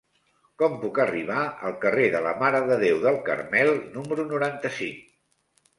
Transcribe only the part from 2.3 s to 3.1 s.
Mare de Déu